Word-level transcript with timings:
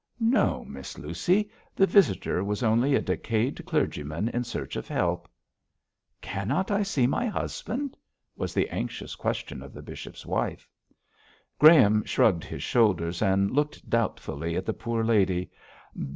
'No, 0.19 0.65
Miss 0.65 0.97
Lucy. 0.97 1.51
The 1.75 1.85
visitor 1.85 2.43
was 2.43 2.63
only 2.63 2.95
a 2.95 3.01
decayed 3.03 3.63
clergyman 3.67 4.29
in 4.29 4.43
search 4.43 4.75
of 4.75 4.87
help.' 4.87 5.29
'Cannot 6.21 6.71
I 6.71 6.81
see 6.81 7.05
my 7.05 7.27
husband?' 7.27 7.95
was 8.35 8.51
the 8.55 8.67
anxious 8.69 9.13
question 9.13 9.61
of 9.61 9.73
the 9.73 9.83
bishop's 9.83 10.25
wife. 10.25 10.67
Graham 11.59 12.03
shrugged 12.03 12.43
his 12.45 12.63
shoulders, 12.63 13.21
and 13.21 13.51
looked 13.51 13.91
doubtfully 13.91 14.55
at 14.55 14.65
the 14.65 14.73
poor 14.73 15.03
lady. 15.03 15.51